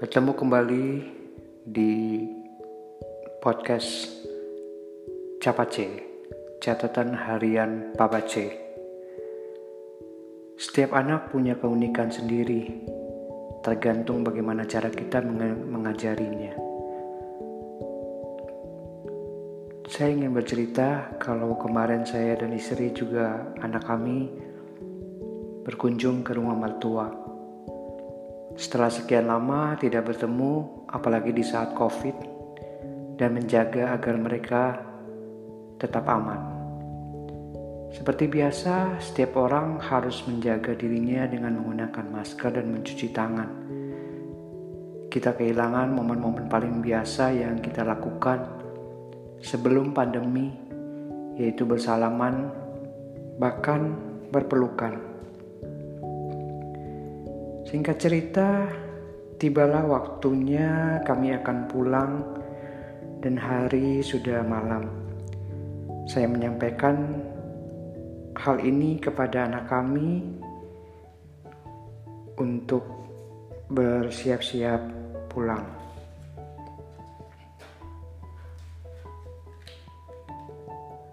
[0.00, 0.86] Bertemu kembali
[1.60, 2.24] di
[3.36, 4.08] podcast
[5.36, 6.00] Capace,
[6.56, 8.48] catatan harian Papa C.
[10.56, 12.80] Setiap anak punya keunikan sendiri,
[13.60, 15.20] tergantung bagaimana cara kita
[15.68, 16.56] mengajarinya.
[19.84, 24.32] Saya ingin bercerita kalau kemarin saya dan istri juga anak kami
[25.68, 27.29] berkunjung ke rumah mertua
[28.60, 32.16] setelah sekian lama tidak bertemu, apalagi di saat COVID,
[33.16, 34.62] dan menjaga agar mereka
[35.80, 36.60] tetap aman.
[37.88, 43.50] Seperti biasa, setiap orang harus menjaga dirinya dengan menggunakan masker dan mencuci tangan.
[45.08, 48.44] Kita kehilangan momen-momen paling biasa yang kita lakukan
[49.40, 50.52] sebelum pandemi,
[51.40, 52.52] yaitu bersalaman,
[53.40, 53.96] bahkan
[54.28, 55.00] berpelukan.
[57.70, 58.66] Singkat cerita,
[59.38, 62.18] tibalah waktunya kami akan pulang
[63.22, 64.90] dan hari sudah malam.
[66.10, 67.14] Saya menyampaikan
[68.34, 70.34] hal ini kepada anak kami
[72.42, 72.82] untuk
[73.70, 74.82] bersiap-siap
[75.30, 75.62] pulang.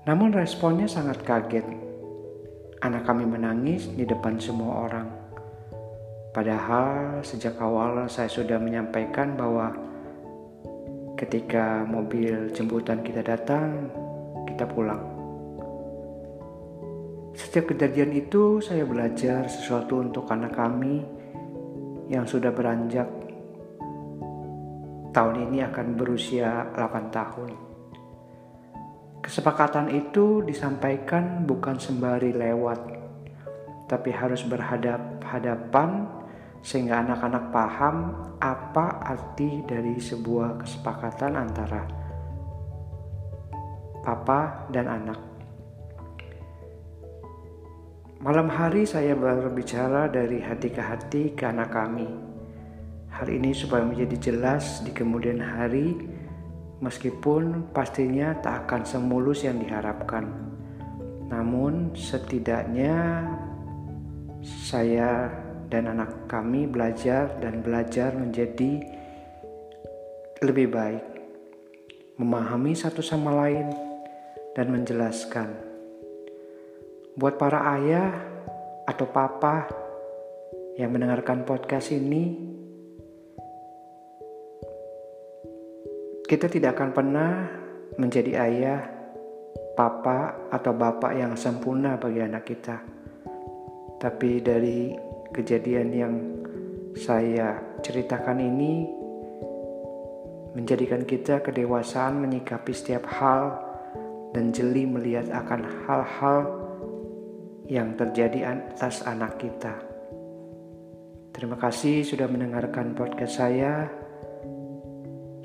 [0.10, 1.70] Namun responnya sangat kaget.
[2.82, 5.27] Anak kami menangis di depan semua orang.
[6.38, 9.74] Padahal sejak awal saya sudah menyampaikan bahwa
[11.18, 13.90] ketika mobil jemputan kita datang,
[14.46, 15.02] kita pulang.
[17.34, 21.02] Setiap kejadian itu saya belajar sesuatu untuk anak kami
[22.06, 23.10] yang sudah beranjak
[25.18, 27.52] tahun ini akan berusia 8 tahun.
[29.26, 32.80] Kesepakatan itu disampaikan bukan sembari lewat,
[33.90, 36.18] tapi harus berhadap-hadapan
[36.62, 37.96] sehingga anak-anak paham
[38.42, 41.84] apa arti dari sebuah kesepakatan antara
[44.08, 45.20] papa dan anak.
[48.18, 52.10] Malam hari saya berbicara dari hati ke hati ke anak kami.
[53.14, 55.94] Hal ini supaya menjadi jelas di kemudian hari
[56.82, 60.26] meskipun pastinya tak akan semulus yang diharapkan.
[61.28, 63.28] Namun setidaknya
[64.42, 65.30] saya
[65.68, 68.80] dan anak kami belajar dan belajar menjadi
[70.40, 71.06] lebih baik,
[72.16, 73.68] memahami satu sama lain,
[74.56, 75.50] dan menjelaskan.
[77.18, 78.14] Buat para ayah
[78.86, 79.68] atau papa
[80.78, 82.38] yang mendengarkan podcast ini,
[86.30, 87.32] kita tidak akan pernah
[87.98, 88.82] menjadi ayah,
[89.74, 92.78] papa, atau bapak yang sempurna bagi anak kita.
[93.98, 96.14] Tapi dari kejadian yang
[96.98, 98.90] saya ceritakan ini
[100.58, 103.62] menjadikan kita kedewasaan menyikapi setiap hal
[104.34, 106.40] dan jeli melihat akan hal-hal
[107.70, 109.78] yang terjadi atas anak kita.
[111.38, 113.86] Terima kasih sudah mendengarkan podcast saya.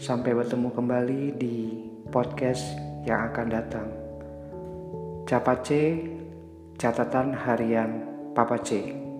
[0.01, 1.57] Sampai bertemu kembali di
[2.09, 2.65] podcast
[3.05, 3.89] yang akan datang.
[5.29, 6.09] Capace,
[6.81, 9.12] catatan harian Papa C.